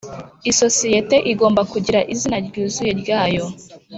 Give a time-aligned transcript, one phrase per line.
[0.51, 3.45] Isosiyete igomba kugira izina ryuzuye ryayo